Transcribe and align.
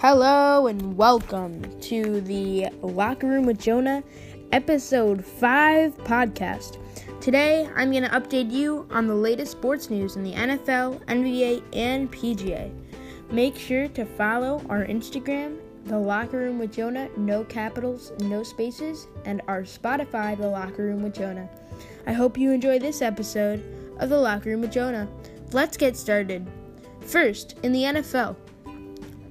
Hello 0.00 0.68
and 0.68 0.96
welcome 0.96 1.60
to 1.80 2.20
the 2.20 2.68
Locker 2.82 3.26
Room 3.26 3.46
with 3.46 3.58
Jonah, 3.58 4.04
episode 4.52 5.24
5 5.24 5.98
podcast. 6.04 6.78
Today, 7.20 7.68
I'm 7.74 7.90
going 7.90 8.04
to 8.04 8.08
update 8.10 8.52
you 8.52 8.86
on 8.92 9.08
the 9.08 9.14
latest 9.16 9.50
sports 9.50 9.90
news 9.90 10.14
in 10.14 10.22
the 10.22 10.34
NFL, 10.34 11.04
NBA, 11.06 11.64
and 11.72 12.12
PGA. 12.12 12.72
Make 13.32 13.56
sure 13.58 13.88
to 13.88 14.04
follow 14.04 14.64
our 14.68 14.84
Instagram, 14.84 15.58
The 15.86 15.98
Locker 15.98 16.38
Room 16.38 16.60
with 16.60 16.72
Jonah, 16.72 17.08
no 17.16 17.42
capitals, 17.42 18.12
no 18.20 18.44
spaces, 18.44 19.08
and 19.24 19.42
our 19.48 19.62
Spotify, 19.62 20.38
The 20.38 20.46
Locker 20.46 20.84
Room 20.84 21.02
with 21.02 21.16
Jonah. 21.16 21.48
I 22.06 22.12
hope 22.12 22.38
you 22.38 22.52
enjoy 22.52 22.78
this 22.78 23.02
episode 23.02 23.64
of 23.98 24.10
The 24.10 24.18
Locker 24.18 24.50
Room 24.50 24.60
with 24.60 24.70
Jonah. 24.70 25.08
Let's 25.50 25.76
get 25.76 25.96
started. 25.96 26.46
First, 27.00 27.56
in 27.64 27.72
the 27.72 27.82
NFL, 27.82 28.36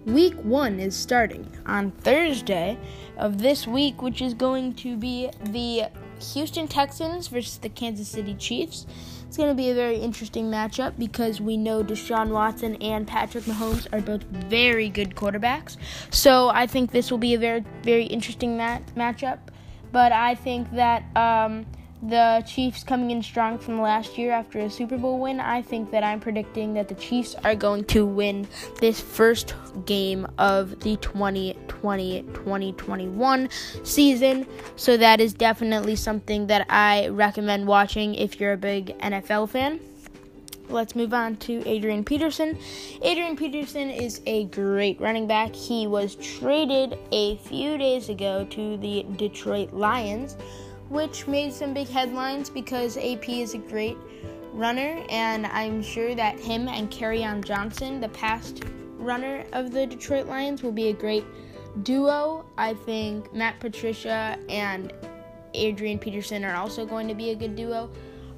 Week 0.07 0.35
1 0.35 0.79
is 0.79 0.95
starting 0.95 1.51
on 1.65 1.91
Thursday 1.91 2.77
of 3.17 3.39
this 3.39 3.67
week, 3.67 4.01
which 4.01 4.21
is 4.21 4.33
going 4.33 4.73
to 4.75 4.95
be 4.95 5.29
the 5.43 5.89
Houston 6.31 6.65
Texans 6.65 7.27
versus 7.27 7.57
the 7.57 7.67
Kansas 7.67 8.07
City 8.07 8.33
Chiefs. 8.35 8.85
It's 9.27 9.35
going 9.35 9.49
to 9.49 9.53
be 9.53 9.69
a 9.69 9.75
very 9.75 9.97
interesting 9.97 10.45
matchup 10.45 10.97
because 10.97 11.41
we 11.41 11.57
know 11.57 11.83
Deshaun 11.83 12.29
Watson 12.29 12.77
and 12.77 13.05
Patrick 13.05 13.43
Mahomes 13.43 13.85
are 13.91 13.99
both 13.99 14.23
very 14.23 14.87
good 14.87 15.13
quarterbacks. 15.13 15.75
So 16.09 16.47
I 16.47 16.67
think 16.67 16.91
this 16.91 17.11
will 17.11 17.17
be 17.17 17.33
a 17.33 17.37
very, 17.37 17.65
very 17.83 18.05
interesting 18.05 18.55
mat- 18.55 18.89
matchup. 18.95 19.39
But 19.91 20.13
I 20.13 20.35
think 20.35 20.71
that 20.71 21.03
um, 21.17 21.65
the 22.01 22.43
Chiefs 22.47 22.83
coming 22.83 23.11
in 23.11 23.23
strong 23.23 23.57
from 23.57 23.81
last 23.81 24.17
year 24.17 24.31
after 24.31 24.59
a 24.59 24.69
Super 24.69 24.97
Bowl 24.97 25.19
win, 25.19 25.39
I 25.39 25.61
think 25.61 25.91
that 25.91 26.03
I'm 26.03 26.19
predicting 26.19 26.73
that 26.75 26.87
the 26.87 26.95
Chiefs 26.95 27.35
are 27.43 27.55
going 27.55 27.85
to 27.85 28.05
win 28.05 28.47
this 28.79 29.01
first 29.01 29.55
game 29.85 30.27
of 30.37 30.79
the 30.81 30.97
2020 30.97 32.21
2021 32.21 33.49
season. 33.83 34.45
So 34.75 34.97
that 34.97 35.19
is 35.19 35.33
definitely 35.33 35.95
something 35.95 36.47
that 36.47 36.65
I 36.69 37.07
recommend 37.07 37.67
watching 37.67 38.15
if 38.15 38.39
you're 38.39 38.53
a 38.53 38.57
big 38.57 38.97
NFL 38.99 39.49
fan. 39.49 39.79
Let's 40.69 40.95
move 40.95 41.13
on 41.13 41.37
to 41.37 41.65
Adrian 41.65 42.03
Peterson. 42.03 42.57
Adrian 43.01 43.37
Peterson 43.37 43.89
is 43.89 44.21
a 44.25 44.45
great 44.45 44.99
running 44.99 45.25
back. 45.25 45.55
He 45.55 45.87
was 45.87 46.15
traded 46.15 46.97
a 47.11 47.37
few 47.37 47.77
days 47.77 48.09
ago 48.09 48.45
to 48.49 48.77
the 48.77 49.05
Detroit 49.15 49.71
Lions 49.71 50.35
which 50.89 51.27
made 51.27 51.53
some 51.53 51.73
big 51.73 51.87
headlines 51.87 52.49
because 52.49 52.97
AP 52.97 53.29
is 53.29 53.53
a 53.53 53.57
great 53.57 53.97
runner, 54.53 55.03
and 55.09 55.45
I'm 55.47 55.81
sure 55.83 56.15
that 56.15 56.39
him 56.39 56.67
and 56.67 56.89
Kerryon 56.89 57.43
Johnson, 57.43 57.99
the 57.99 58.09
past 58.09 58.63
runner 58.97 59.45
of 59.53 59.71
the 59.71 59.85
Detroit 59.85 60.27
Lions, 60.27 60.63
will 60.63 60.71
be 60.71 60.89
a 60.89 60.93
great 60.93 61.25
duo. 61.83 62.45
I 62.57 62.73
think 62.73 63.33
Matt 63.33 63.59
Patricia 63.59 64.37
and 64.49 64.93
Adrian 65.53 65.99
Peterson 65.99 66.43
are 66.43 66.55
also 66.55 66.85
going 66.85 67.07
to 67.07 67.15
be 67.15 67.31
a 67.31 67.35
good 67.35 67.55
duo. 67.55 67.89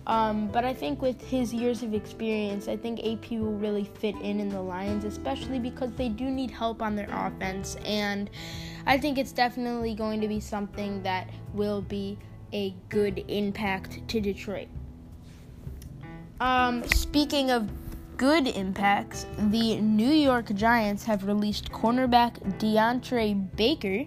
Um, 0.07 0.47
but 0.47 0.65
I 0.65 0.73
think 0.73 1.03
with 1.03 1.21
his 1.21 1.53
years 1.53 1.83
of 1.83 1.93
experience, 1.93 2.67
I 2.67 2.75
think 2.75 2.99
AP 3.05 3.29
will 3.31 3.53
really 3.53 3.83
fit 3.83 4.15
in 4.15 4.39
in 4.39 4.49
the 4.49 4.61
Lions, 4.61 5.05
especially 5.05 5.59
because 5.59 5.91
they 5.93 6.09
do 6.09 6.25
need 6.31 6.49
help 6.49 6.81
on 6.81 6.95
their 6.95 7.09
offense. 7.11 7.77
And 7.85 8.29
I 8.87 8.97
think 8.97 9.19
it's 9.19 9.31
definitely 9.31 9.93
going 9.93 10.19
to 10.21 10.27
be 10.27 10.39
something 10.39 11.03
that 11.03 11.29
will 11.53 11.81
be 11.81 12.17
a 12.53 12.73
good 12.89 13.23
impact 13.27 14.07
to 14.07 14.21
Detroit. 14.21 14.67
Um, 16.39 16.83
speaking 16.87 17.51
of 17.51 17.69
good 18.17 18.47
impacts, 18.47 19.25
the 19.37 19.77
New 19.77 20.11
York 20.11 20.53
Giants 20.53 21.03
have 21.05 21.25
released 21.25 21.71
cornerback 21.71 22.39
DeAndre 22.59 23.55
Baker. 23.55 24.05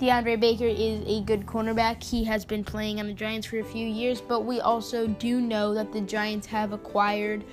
DeAndre 0.00 0.40
Baker 0.40 0.66
is 0.66 1.02
a 1.06 1.22
good 1.22 1.46
cornerback. 1.46 2.02
He 2.02 2.24
has 2.24 2.44
been 2.44 2.64
playing 2.64 3.00
on 3.00 3.06
the 3.06 3.12
Giants 3.12 3.46
for 3.46 3.58
a 3.58 3.64
few 3.64 3.86
years, 3.86 4.20
but 4.20 4.44
we 4.44 4.60
also 4.60 5.06
do 5.06 5.40
know 5.40 5.74
that 5.74 5.92
the 5.92 6.00
Giants 6.00 6.46
have 6.46 6.72
acquired 6.72 7.44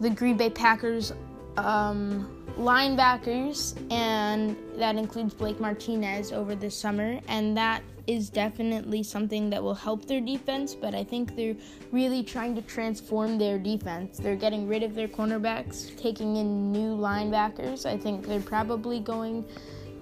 the 0.00 0.10
Green 0.10 0.36
Bay 0.36 0.50
Packers 0.50 1.12
um, 1.56 2.35
linebackers, 2.56 3.76
and 3.90 4.56
that 4.76 4.96
includes 4.96 5.34
Blake 5.34 5.60
Martinez 5.60 6.32
over 6.32 6.54
the 6.54 6.70
summer, 6.70 7.20
and 7.28 7.56
that 7.56 7.82
is 8.06 8.30
definitely 8.30 9.02
something 9.02 9.50
that 9.50 9.62
will 9.62 9.74
help 9.74 10.06
their 10.06 10.20
defense, 10.20 10.74
but 10.74 10.94
I 10.94 11.02
think 11.02 11.34
they're 11.36 11.56
really 11.90 12.22
trying 12.22 12.54
to 12.54 12.62
transform 12.62 13.36
their 13.36 13.58
defense. 13.58 14.18
They're 14.18 14.36
getting 14.36 14.68
rid 14.68 14.82
of 14.82 14.94
their 14.94 15.08
cornerbacks, 15.08 15.96
taking 16.00 16.36
in 16.36 16.72
new 16.72 16.96
linebackers. 16.96 17.84
I 17.84 17.96
think 17.98 18.26
they're 18.26 18.40
probably 18.40 19.00
going 19.00 19.44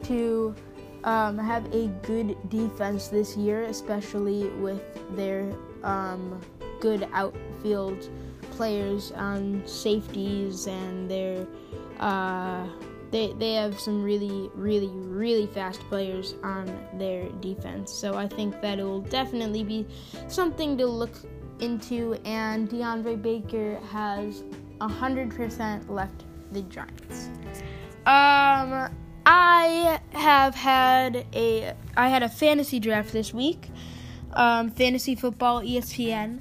to 0.04 0.54
um, 1.04 1.38
have 1.38 1.64
a 1.74 1.88
good 2.02 2.36
defense 2.50 3.08
this 3.08 3.36
year, 3.36 3.64
especially 3.64 4.48
with 4.60 4.82
their 5.16 5.50
um, 5.82 6.40
good 6.80 7.08
outfield 7.12 8.08
players 8.52 9.12
on 9.12 9.62
safeties 9.66 10.66
and 10.66 11.10
their. 11.10 11.46
Uh, 12.00 12.66
they 13.10 13.32
they 13.38 13.54
have 13.54 13.78
some 13.78 14.02
really 14.02 14.50
really 14.54 14.88
really 14.88 15.46
fast 15.46 15.80
players 15.88 16.34
on 16.42 16.66
their 16.94 17.28
defense. 17.40 17.92
So 17.92 18.14
I 18.16 18.26
think 18.26 18.60
that 18.60 18.78
it 18.78 18.84
will 18.84 19.02
definitely 19.02 19.62
be 19.62 19.86
something 20.28 20.76
to 20.78 20.86
look 20.86 21.16
into. 21.60 22.14
And 22.24 22.68
DeAndre 22.68 23.20
Baker 23.22 23.78
has 23.92 24.42
hundred 24.80 25.30
percent 25.34 25.88
left 25.88 26.24
the 26.52 26.62
Giants. 26.62 27.30
Um, 28.06 28.90
I 29.26 30.00
have 30.10 30.54
had 30.54 31.26
a 31.32 31.74
I 31.96 32.08
had 32.08 32.22
a 32.22 32.28
fantasy 32.28 32.80
draft 32.80 33.12
this 33.12 33.32
week, 33.32 33.70
um, 34.32 34.70
fantasy 34.70 35.14
football 35.14 35.62
ESPN, 35.62 36.40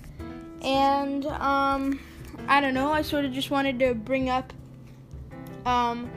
and 0.62 1.26
um, 1.26 2.00
I 2.48 2.60
don't 2.60 2.74
know. 2.74 2.92
I 2.92 3.02
sort 3.02 3.26
of 3.26 3.32
just 3.32 3.52
wanted 3.52 3.80
to 3.80 3.94
bring 3.94 4.30
up 4.30 4.52
um 5.66 6.10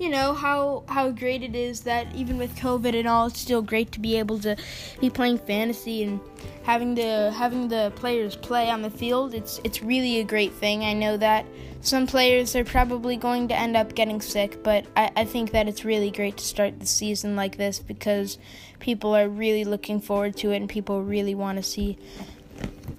you 0.00 0.08
know 0.08 0.32
how 0.32 0.82
how 0.88 1.10
great 1.10 1.42
it 1.42 1.54
is 1.54 1.82
that 1.82 2.12
even 2.14 2.38
with 2.38 2.56
COVID 2.56 2.98
and 2.98 3.06
all, 3.06 3.26
it's 3.26 3.38
still 3.38 3.60
great 3.60 3.92
to 3.92 4.00
be 4.00 4.16
able 4.16 4.38
to 4.40 4.56
be 4.98 5.10
playing 5.10 5.38
fantasy 5.38 6.02
and 6.02 6.20
having 6.62 6.94
the 6.94 7.30
having 7.36 7.68
the 7.68 7.92
players 7.96 8.34
play 8.34 8.70
on 8.70 8.80
the 8.80 8.88
field. 8.90 9.34
It's 9.34 9.60
it's 9.62 9.82
really 9.82 10.18
a 10.18 10.24
great 10.24 10.54
thing. 10.54 10.84
I 10.84 10.94
know 10.94 11.18
that 11.18 11.44
some 11.82 12.06
players 12.06 12.56
are 12.56 12.64
probably 12.64 13.18
going 13.18 13.48
to 13.48 13.54
end 13.54 13.76
up 13.76 13.94
getting 13.94 14.22
sick, 14.22 14.62
but 14.62 14.86
I, 14.96 15.10
I 15.16 15.24
think 15.26 15.50
that 15.52 15.68
it's 15.68 15.84
really 15.84 16.10
great 16.10 16.38
to 16.38 16.44
start 16.44 16.80
the 16.80 16.86
season 16.86 17.36
like 17.36 17.58
this 17.58 17.78
because 17.78 18.38
people 18.78 19.14
are 19.14 19.28
really 19.28 19.64
looking 19.64 20.00
forward 20.00 20.34
to 20.38 20.52
it 20.52 20.56
and 20.56 20.68
people 20.68 21.02
really 21.02 21.34
want 21.34 21.58
to 21.58 21.62
see 21.62 21.98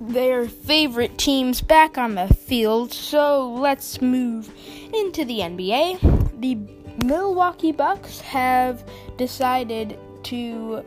their 0.01 0.47
favorite 0.47 1.17
teams 1.17 1.61
back 1.61 1.97
on 1.97 2.15
the 2.15 2.27
field. 2.27 2.91
So 2.91 3.53
let's 3.53 4.01
move 4.01 4.49
into 4.93 5.23
the 5.23 5.39
NBA. 5.39 6.41
The 6.41 6.57
Milwaukee 7.05 7.71
Bucks 7.71 8.19
have 8.21 8.83
decided 9.17 9.99
to, 10.23 10.83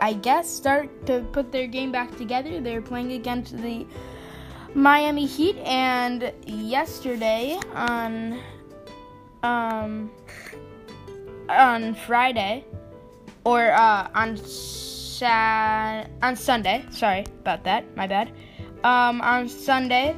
I 0.00 0.14
guess, 0.14 0.48
start 0.48 1.06
to 1.06 1.20
put 1.32 1.52
their 1.52 1.66
game 1.66 1.92
back 1.92 2.16
together. 2.16 2.60
They're 2.60 2.82
playing 2.82 3.12
against 3.12 3.56
the 3.58 3.86
Miami 4.74 5.26
Heat, 5.26 5.58
and 5.58 6.32
yesterday 6.46 7.60
on 7.74 8.40
um 9.42 10.10
on 11.50 11.94
Friday 11.94 12.64
or 13.44 13.72
uh, 13.72 14.08
on 14.14 14.36
On 15.30 16.36
Sunday. 16.36 16.84
Sorry 16.90 17.24
about 17.40 17.64
that. 17.64 17.96
My 17.96 18.06
bad. 18.06 18.32
Um, 18.84 19.20
on 19.20 19.48
Sunday, 19.48 20.16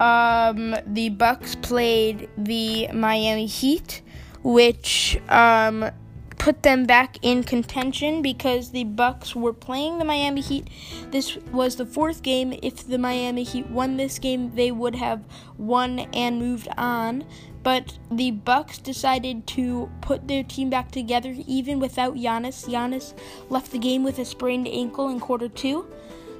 um, 0.00 0.76
the 0.86 1.08
Bucks 1.10 1.56
played 1.56 2.28
the 2.36 2.88
Miami 2.92 3.46
Heat 3.46 4.02
which 4.42 5.20
um, 5.28 5.90
put 6.38 6.62
them 6.62 6.84
back 6.84 7.18
in 7.22 7.42
contention 7.42 8.22
because 8.22 8.70
the 8.70 8.84
Bucks 8.84 9.34
were 9.34 9.52
playing 9.52 9.98
the 9.98 10.04
Miami 10.04 10.40
Heat. 10.40 10.68
This 11.10 11.36
was 11.52 11.76
the 11.76 11.86
fourth 11.86 12.22
game. 12.22 12.58
If 12.62 12.86
the 12.86 12.98
Miami 12.98 13.42
Heat 13.42 13.68
won 13.68 13.96
this 13.96 14.18
game, 14.18 14.54
they 14.54 14.70
would 14.70 14.94
have 14.94 15.24
won 15.56 16.00
and 16.14 16.38
moved 16.38 16.68
on. 16.76 17.24
But 17.68 17.98
the 18.10 18.30
Bucks 18.30 18.78
decided 18.78 19.46
to 19.48 19.90
put 20.00 20.26
their 20.26 20.42
team 20.42 20.70
back 20.70 20.90
together 20.90 21.34
even 21.46 21.80
without 21.80 22.14
Giannis. 22.14 22.66
Giannis 22.66 23.12
left 23.50 23.72
the 23.72 23.78
game 23.78 24.02
with 24.02 24.18
a 24.18 24.24
sprained 24.24 24.66
ankle 24.66 25.10
in 25.10 25.20
quarter 25.20 25.50
two. 25.50 25.86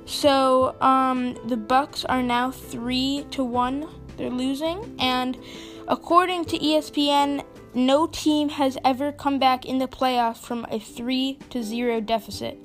So 0.06 0.74
um, 0.80 1.36
the 1.46 1.58
Bucks 1.58 2.06
are 2.06 2.22
now 2.22 2.50
three 2.50 3.26
to 3.32 3.44
one. 3.44 3.86
They're 4.16 4.30
losing, 4.30 4.96
and 4.98 5.36
according 5.86 6.46
to 6.46 6.58
ESPN, 6.58 7.44
no 7.74 8.06
team 8.06 8.48
has 8.48 8.78
ever 8.82 9.12
come 9.12 9.38
back 9.38 9.66
in 9.66 9.76
the 9.76 9.86
playoffs 9.86 10.38
from 10.38 10.66
a 10.70 10.80
3 10.80 11.38
to 11.50 11.62
0 11.62 12.00
deficit. 12.00 12.58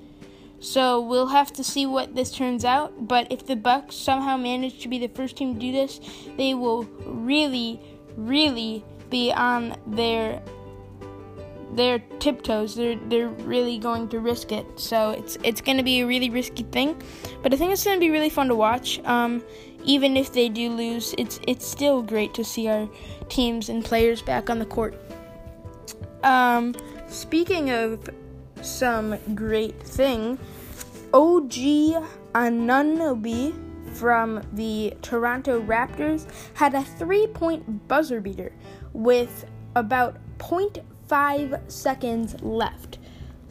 So 0.62 1.02
we'll 1.02 1.28
have 1.28 1.52
to 1.54 1.64
see 1.66 1.86
what 1.86 2.16
this 2.16 2.32
turns 2.32 2.64
out, 2.64 3.10
but 3.10 3.30
if 3.30 3.46
the 3.46 3.58
Bucks 3.58 3.98
somehow 3.98 4.38
manage 4.38 4.80
to 4.84 4.88
be 4.88 4.98
the 4.98 5.10
first 5.10 5.36
team 5.36 5.56
to 5.56 5.60
do 5.60 5.74
this, 5.74 6.00
they 6.38 6.54
will 6.54 6.84
really 7.06 7.82
really 8.16 8.84
be 9.10 9.32
on 9.32 9.76
their 9.88 10.42
their 11.76 12.00
tiptoes. 12.20 12.76
They're 12.76 13.00
they're 13.08 13.30
really 13.30 13.78
going 13.78 14.10
to 14.10 14.20
risk 14.20 14.52
it. 14.52 14.66
So 14.80 15.12
it's 15.12 15.38
it's 15.44 15.62
going 15.62 15.78
to 15.78 15.84
be 15.84 16.02
a 16.02 16.08
really 16.08 16.30
risky 16.30 16.64
thing, 16.64 17.02
but 17.42 17.54
I 17.54 17.58
think 17.58 17.72
it's 17.72 17.84
going 17.84 17.98
to 17.98 18.00
be 18.00 18.10
really 18.10 18.30
fun 18.30 18.48
to 18.48 18.56
watch. 18.56 19.00
Um, 19.06 19.44
even 19.84 20.16
if 20.16 20.32
they 20.32 20.50
do 20.50 20.70
lose, 20.70 21.14
it's 21.18 21.40
it's 21.48 21.66
still 21.66 22.02
great 22.02 22.34
to 22.36 22.44
see 22.44 22.68
our 22.68 22.90
teams 23.30 23.70
and 23.70 23.84
players 23.84 24.22
back 24.22 24.50
on 24.50 24.60
the 24.60 24.66
court. 24.66 24.96
Um, 26.24 26.74
speaking 27.08 27.70
of 27.70 28.10
some 28.62 29.18
great 29.36 29.82
thing, 29.84 30.40
OG 31.14 31.52
Anunoby 32.34 33.54
from 33.94 34.42
the 34.54 34.94
Toronto 35.02 35.62
Raptors 35.62 36.26
had 36.56 36.74
a 36.74 36.84
three-point 36.84 37.88
buzzer 37.88 38.20
beater 38.20 38.52
with 38.94 39.46
about 39.76 40.18
0.5 40.40 41.72
seconds 41.72 42.42
left. 42.42 42.98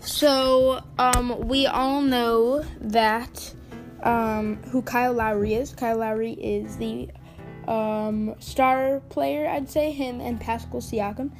So 0.00 0.82
um, 0.98 1.48
we 1.48 1.66
all 1.66 2.02
know 2.02 2.64
that 2.80 3.54
um, 4.02 4.56
who 4.64 4.82
Kyle 4.82 5.12
Lowry 5.12 5.54
is. 5.54 5.72
Kyle 5.72 5.98
Lowry 5.98 6.32
is 6.32 6.76
the 6.76 7.08
um, 7.68 8.34
star 8.40 9.00
player, 9.08 9.48
I'd 9.48 9.70
say, 9.70 9.92
him 9.92 10.20
and 10.20 10.40
Pascal 10.40 10.80
Siakam 10.80 11.30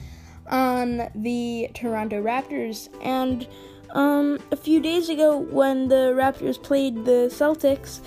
on 0.47 1.11
the 1.15 1.71
Toronto 1.75 2.23
Raptors. 2.23 2.89
And 3.03 3.47
um, 3.91 4.39
a 4.51 4.57
few 4.57 4.81
days 4.81 5.09
ago, 5.09 5.37
when 5.37 5.89
the 5.89 6.15
Raptors 6.15 6.63
played 6.63 7.05
the 7.05 7.29
Celtics, 7.31 8.01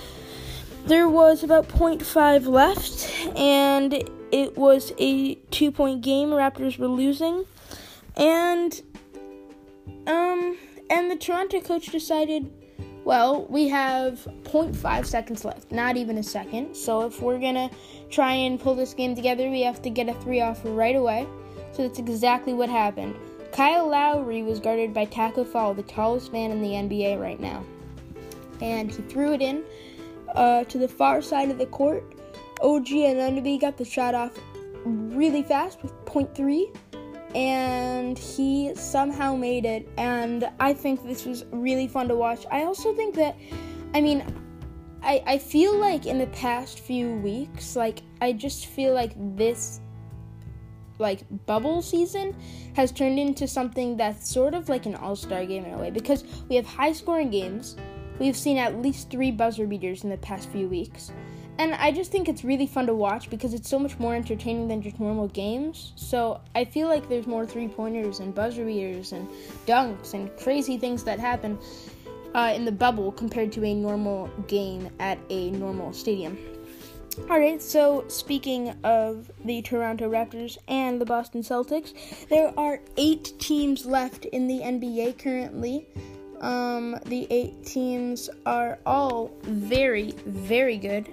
there 0.86 1.10
was 1.10 1.44
about 1.44 1.68
0.5 1.68 2.48
left, 2.48 3.38
and 3.38 3.94
it 4.32 4.58
was 4.58 4.94
a 5.00 5.36
two 5.52 5.72
point 5.72 6.02
game. 6.02 6.30
Raptors 6.30 6.78
were 6.78 6.88
losing. 6.88 7.46
And 8.18 8.82
um 10.08 10.58
and 10.90 11.12
the 11.12 11.16
Toronto 11.16 11.60
coach 11.62 11.88
decided 11.88 12.52
well, 13.04 13.46
we 13.50 13.68
have 13.68 14.28
0.5 14.44 15.06
seconds 15.06 15.46
left, 15.46 15.72
not 15.72 15.96
even 15.96 16.18
a 16.18 16.24
second. 16.24 16.76
So 16.76 17.06
if 17.06 17.22
we're 17.22 17.40
going 17.40 17.54
to 17.54 17.70
try 18.10 18.34
and 18.34 18.60
pull 18.60 18.74
this 18.74 18.96
game 18.96 19.16
together, 19.16 19.48
we 19.48 19.62
have 19.62 19.80
to 19.84 19.92
get 19.92 20.10
a 20.10 20.16
3 20.16 20.42
off 20.42 20.62
right 20.64 20.96
away. 20.96 21.28
So 21.72 21.84
that's 21.84 22.00
exactly 22.00 22.56
what 22.56 22.68
happened. 22.68 23.16
Kyle 23.52 23.88
Lowry 23.88 24.42
was 24.42 24.60
guarded 24.60 24.92
by 24.92 25.06
Tacko 25.06 25.44
Fall, 25.44 25.76
the 25.76 25.84
tallest 25.84 26.34
man 26.34 26.50
in 26.50 26.64
the 26.64 26.70
NBA 26.70 27.22
right 27.22 27.40
now. 27.40 27.64
And 28.60 28.92
he 28.92 29.04
threw 29.04 29.34
it 29.34 29.42
in 29.42 29.64
uh, 30.36 30.64
to 30.66 30.78
the 30.78 30.88
far 30.88 31.22
side 31.22 31.50
of 31.52 31.58
the 31.58 31.66
court. 31.68 32.04
OG 32.62 32.88
Anunoby 32.88 33.60
got 33.60 33.78
the 33.78 33.86
shot 33.86 34.16
off 34.16 34.38
really 34.86 35.44
fast 35.44 35.82
with 35.82 35.94
0.3 36.06 36.76
and 37.36 38.18
he 38.18 38.74
somehow 38.76 39.36
made 39.36 39.66
it 39.66 39.90
and 39.98 40.50
i 40.60 40.74
think 40.74 41.04
this 41.04 41.26
was 41.26 41.44
really 41.52 41.88
fun 41.88 42.08
to 42.08 42.16
watch 42.16 42.46
i 42.50 42.64
also 42.64 42.94
think 42.94 43.14
that 43.14 43.36
i 43.94 44.00
mean 44.00 44.24
i 45.04 45.22
i 45.28 45.38
feel 45.38 45.76
like 45.76 46.06
in 46.06 46.18
the 46.18 46.28
past 46.28 46.80
few 46.80 47.16
weeks 47.16 47.76
like 47.76 48.04
i 48.22 48.32
just 48.32 48.68
feel 48.68 48.94
like 48.94 49.12
this 49.36 49.82
like 50.98 51.24
bubble 51.46 51.82
season 51.82 52.34
has 52.74 52.92
turned 52.92 53.20
into 53.20 53.48
something 53.48 53.98
that's 53.98 54.32
sort 54.32 54.54
of 54.54 54.70
like 54.70 54.86
an 54.86 54.96
all-star 54.96 55.46
game 55.46 55.66
in 55.66 55.74
a 55.74 55.78
way 55.78 55.90
because 55.92 56.24
we 56.48 56.56
have 56.56 56.66
high 56.66 56.94
scoring 56.94 57.30
games 57.30 57.76
we've 58.20 58.38
seen 58.38 58.58
at 58.58 58.82
least 58.82 59.10
three 59.10 59.32
buzzer 59.32 59.68
beaters 59.68 60.04
in 60.04 60.10
the 60.10 60.18
past 60.18 60.50
few 60.50 60.68
weeks 60.68 61.12
and 61.58 61.74
I 61.76 61.92
just 61.92 62.12
think 62.12 62.28
it's 62.28 62.44
really 62.44 62.68
fun 62.68 62.86
to 62.88 62.94
watch 62.94 63.30
because 63.30 63.54
it's 63.54 63.70
so 63.70 63.80
much 63.80 63.98
more 63.98 64.14
entertaining 64.14 64.68
than 64.68 64.82
just 64.82 65.00
normal 65.00 65.30
games. 65.30 65.94
So 65.96 66.42
I 66.54 66.66
feel 66.66 66.90
like 66.90 67.08
there's 67.08 67.28
more 67.28 67.46
three 67.46 67.70
pointers 67.70 68.20
and 68.20 68.36
buzzer 68.36 68.66
beaters 68.66 69.14
and 69.14 69.28
dunks 69.66 70.14
and 70.14 70.36
crazy 70.38 70.78
things 70.78 71.04
that 71.06 71.20
happen 71.20 71.58
uh, 72.34 72.52
in 72.54 72.66
the 72.66 72.72
bubble 72.72 73.12
compared 73.12 73.54
to 73.54 73.64
a 73.64 73.74
normal 73.74 74.28
game 74.48 74.90
at 75.00 75.18
a 75.30 75.52
normal 75.52 75.94
stadium. 75.94 76.38
Alright, 77.30 77.62
so 77.62 78.04
speaking 78.10 78.76
of 78.84 79.32
the 79.46 79.62
Toronto 79.62 80.10
Raptors 80.10 80.58
and 80.68 81.00
the 81.00 81.06
Boston 81.06 81.42
Celtics, 81.42 81.94
there 82.28 82.54
are 82.60 82.82
eight 82.98 83.40
teams 83.40 83.86
left 83.86 84.26
in 84.26 84.48
the 84.48 84.60
NBA 84.60 85.18
currently. 85.18 85.88
Um, 86.42 86.98
the 87.06 87.28
eight 87.30 87.66
teams 87.66 88.30
are 88.46 88.80
all 88.86 89.32
very, 89.44 90.14
very 90.26 90.78
good. 90.78 91.10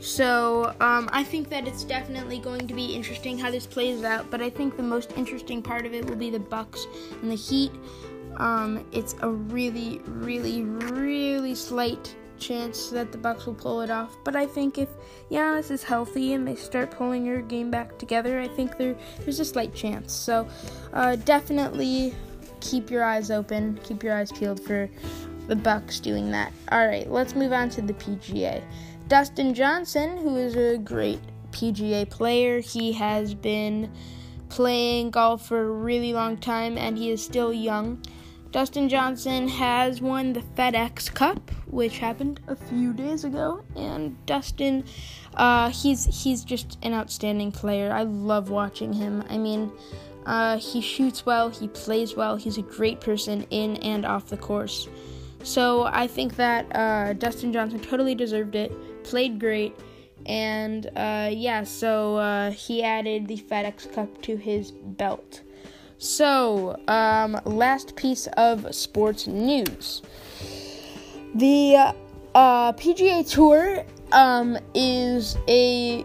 So 0.00 0.74
um, 0.80 1.10
I 1.12 1.22
think 1.22 1.50
that 1.50 1.68
it's 1.68 1.84
definitely 1.84 2.38
going 2.38 2.66
to 2.66 2.74
be 2.74 2.94
interesting 2.94 3.38
how 3.38 3.50
this 3.50 3.66
plays 3.66 4.02
out. 4.02 4.30
But 4.30 4.40
I 4.40 4.48
think 4.48 4.76
the 4.76 4.82
most 4.82 5.12
interesting 5.16 5.62
part 5.62 5.84
of 5.84 5.92
it 5.92 6.06
will 6.06 6.16
be 6.16 6.30
the 6.30 6.40
Bucks 6.40 6.86
and 7.20 7.30
the 7.30 7.36
Heat. 7.36 7.72
Um, 8.36 8.86
it's 8.92 9.14
a 9.20 9.28
really, 9.28 10.00
really, 10.06 10.62
really 10.62 11.54
slight 11.54 12.16
chance 12.38 12.88
that 12.88 13.12
the 13.12 13.18
Bucks 13.18 13.44
will 13.44 13.54
pull 13.54 13.82
it 13.82 13.90
off. 13.90 14.16
But 14.24 14.34
I 14.34 14.46
think 14.46 14.78
if 14.78 14.88
Giannis 15.30 15.70
is 15.70 15.82
healthy 15.82 16.32
and 16.32 16.48
they 16.48 16.56
start 16.56 16.90
pulling 16.90 17.24
your 17.24 17.42
game 17.42 17.70
back 17.70 17.98
together, 17.98 18.40
I 18.40 18.48
think 18.48 18.78
there 18.78 18.96
there's 19.18 19.40
a 19.40 19.44
slight 19.44 19.74
chance. 19.74 20.12
So 20.12 20.48
uh, 20.94 21.16
definitely 21.16 22.14
keep 22.60 22.90
your 22.90 23.04
eyes 23.04 23.30
open, 23.30 23.78
keep 23.82 24.02
your 24.02 24.14
eyes 24.14 24.32
peeled 24.32 24.60
for 24.60 24.88
the 25.46 25.56
Bucks 25.56 26.00
doing 26.00 26.30
that. 26.30 26.52
All 26.70 26.86
right, 26.86 27.10
let's 27.10 27.34
move 27.34 27.52
on 27.52 27.68
to 27.70 27.82
the 27.82 27.94
PGA. 27.94 28.62
Dustin 29.08 29.54
Johnson, 29.54 30.16
who 30.18 30.36
is 30.36 30.54
a 30.54 30.78
great 30.78 31.20
PGA 31.50 32.08
player, 32.08 32.60
he 32.60 32.92
has 32.92 33.34
been 33.34 33.90
playing 34.48 35.10
golf 35.10 35.46
for 35.46 35.60
a 35.60 35.70
really 35.70 36.12
long 36.12 36.36
time 36.36 36.78
and 36.78 36.96
he 36.96 37.10
is 37.10 37.24
still 37.24 37.52
young. 37.52 38.00
Dustin 38.52 38.88
Johnson 38.88 39.46
has 39.46 40.00
won 40.00 40.32
the 40.32 40.40
FedEx 40.40 41.14
Cup, 41.14 41.50
which 41.66 41.98
happened 41.98 42.40
a 42.48 42.56
few 42.56 42.92
days 42.92 43.24
ago, 43.24 43.62
and 43.76 44.16
Dustin, 44.26 44.84
uh, 45.34 45.70
he's 45.70 46.04
he's 46.06 46.42
just 46.42 46.76
an 46.82 46.92
outstanding 46.92 47.52
player. 47.52 47.92
I 47.92 48.02
love 48.02 48.50
watching 48.50 48.92
him. 48.92 49.22
I 49.30 49.38
mean, 49.38 49.70
uh, 50.26 50.58
he 50.58 50.80
shoots 50.80 51.24
well, 51.26 51.48
he 51.48 51.68
plays 51.68 52.16
well, 52.16 52.36
he's 52.36 52.58
a 52.58 52.62
great 52.62 53.00
person 53.00 53.46
in 53.50 53.76
and 53.78 54.04
off 54.04 54.26
the 54.26 54.36
course. 54.36 54.88
So 55.42 55.84
I 55.84 56.06
think 56.06 56.36
that 56.36 56.66
uh, 56.76 57.14
Dustin 57.14 57.52
Johnson 57.52 57.80
totally 57.80 58.14
deserved 58.14 58.54
it 58.54 58.72
played 59.04 59.38
great. 59.38 59.74
And 60.26 60.86
uh, 60.96 61.30
yeah, 61.32 61.64
so 61.64 62.16
uh, 62.16 62.50
he 62.50 62.82
added 62.82 63.26
the 63.26 63.38
FedEx 63.38 63.92
Cup 63.92 64.20
to 64.22 64.36
his 64.36 64.70
belt. 64.70 65.42
So, 65.98 66.80
um, 66.88 67.38
last 67.44 67.94
piece 67.94 68.26
of 68.28 68.74
sports 68.74 69.26
news. 69.26 70.00
The 71.34 71.94
uh, 72.34 72.72
PGA 72.72 73.28
Tour 73.28 73.84
um, 74.12 74.58
is 74.74 75.36
a 75.46 76.04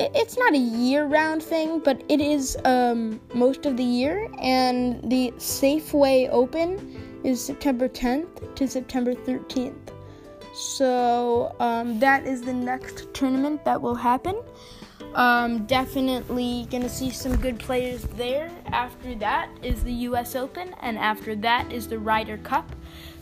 it's 0.00 0.36
not 0.38 0.54
a 0.54 0.58
year-round 0.58 1.42
thing, 1.42 1.80
but 1.80 2.02
it 2.08 2.20
is 2.20 2.56
um, 2.64 3.20
most 3.34 3.66
of 3.66 3.76
the 3.76 3.84
year. 3.84 4.28
And 4.40 5.00
the 5.10 5.32
Safeway 5.36 6.28
Open 6.30 7.20
is 7.24 7.44
September 7.44 7.88
10th 7.88 8.54
to 8.54 8.68
September 8.68 9.14
13th. 9.14 9.74
So 10.54 11.54
um, 11.60 11.98
that 12.00 12.26
is 12.26 12.42
the 12.42 12.52
next 12.52 13.12
tournament 13.14 13.64
that 13.64 13.80
will 13.80 13.94
happen. 13.94 14.42
Um, 15.14 15.66
definitely 15.66 16.66
gonna 16.70 16.88
see 16.88 17.10
some 17.10 17.36
good 17.36 17.58
players 17.58 18.02
there. 18.16 18.50
After 18.66 19.14
that 19.16 19.50
is 19.62 19.82
the 19.82 19.92
U.S. 19.92 20.34
Open, 20.34 20.74
and 20.80 20.98
after 20.98 21.34
that 21.36 21.72
is 21.72 21.88
the 21.88 21.98
Ryder 21.98 22.38
Cup. 22.38 22.70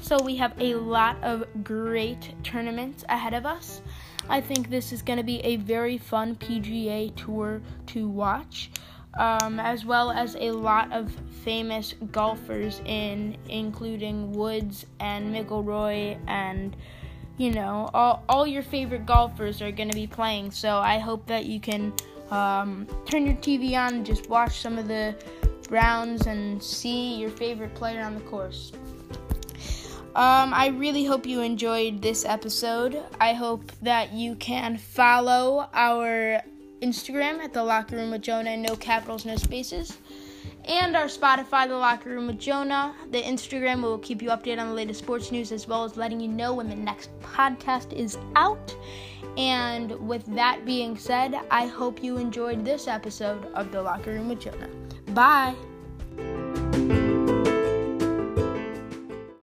So 0.00 0.18
we 0.22 0.36
have 0.36 0.54
a 0.58 0.74
lot 0.74 1.22
of 1.22 1.44
great 1.62 2.34
tournaments 2.42 3.04
ahead 3.08 3.34
of 3.34 3.46
us. 3.46 3.82
I 4.28 4.40
think 4.40 4.70
this 4.70 4.92
is 4.92 5.02
gonna 5.02 5.22
be 5.22 5.40
a 5.40 5.56
very 5.56 5.98
fun 5.98 6.36
PGA 6.36 7.14
Tour 7.16 7.62
to 7.88 8.08
watch. 8.08 8.70
Um, 9.18 9.58
as 9.58 9.86
well 9.86 10.10
as 10.10 10.36
a 10.38 10.50
lot 10.50 10.92
of 10.92 11.10
famous 11.42 11.94
golfers 12.12 12.82
in 12.84 13.38
including 13.48 14.32
Woods 14.32 14.84
and 15.00 15.34
McIlroy 15.34 16.18
and 16.26 16.76
you 17.38 17.50
know, 17.50 17.90
all, 17.92 18.22
all 18.28 18.46
your 18.46 18.62
favorite 18.62 19.04
golfers 19.04 19.60
are 19.60 19.70
going 19.70 19.90
to 19.90 19.94
be 19.94 20.06
playing. 20.06 20.50
So 20.50 20.78
I 20.78 20.98
hope 20.98 21.26
that 21.26 21.44
you 21.44 21.60
can 21.60 21.92
um, 22.30 22.86
turn 23.04 23.26
your 23.26 23.36
TV 23.36 23.74
on 23.74 23.96
and 23.96 24.06
just 24.06 24.28
watch 24.28 24.60
some 24.60 24.78
of 24.78 24.88
the 24.88 25.14
rounds 25.70 26.26
and 26.26 26.62
see 26.62 27.16
your 27.16 27.30
favorite 27.30 27.74
player 27.74 28.02
on 28.02 28.14
the 28.14 28.20
course. 28.22 28.72
Um, 30.16 30.54
I 30.54 30.68
really 30.68 31.04
hope 31.04 31.26
you 31.26 31.42
enjoyed 31.42 32.00
this 32.00 32.24
episode. 32.24 33.02
I 33.20 33.34
hope 33.34 33.70
that 33.82 34.12
you 34.12 34.34
can 34.36 34.78
follow 34.78 35.68
our 35.74 36.42
Instagram 36.80 37.38
at 37.44 37.52
the 37.52 37.62
locker 37.62 37.96
room 37.96 38.10
with 38.10 38.22
Jonah, 38.22 38.56
no 38.56 38.76
capitals, 38.76 39.24
no 39.26 39.36
spaces 39.36 39.98
and 40.66 40.96
our 40.96 41.06
Spotify, 41.06 41.68
The 41.68 41.76
Locker 41.76 42.10
Room 42.10 42.26
with 42.26 42.38
Jonah. 42.38 42.94
The 43.10 43.22
Instagram 43.22 43.82
will 43.82 43.98
keep 43.98 44.20
you 44.20 44.30
updated 44.30 44.60
on 44.60 44.68
the 44.68 44.74
latest 44.74 45.00
sports 45.00 45.30
news 45.30 45.52
as 45.52 45.68
well 45.68 45.84
as 45.84 45.96
letting 45.96 46.20
you 46.20 46.28
know 46.28 46.54
when 46.54 46.68
the 46.68 46.76
next 46.76 47.10
podcast 47.20 47.92
is 47.92 48.18
out. 48.34 48.74
And 49.36 49.92
with 50.08 50.24
that 50.34 50.64
being 50.64 50.96
said, 50.96 51.38
I 51.50 51.66
hope 51.66 52.02
you 52.02 52.16
enjoyed 52.16 52.64
this 52.64 52.88
episode 52.88 53.44
of 53.54 53.70
The 53.70 53.82
Locker 53.82 54.12
Room 54.12 54.28
with 54.28 54.40
Jonah. 54.40 54.68
Bye. 55.08 55.54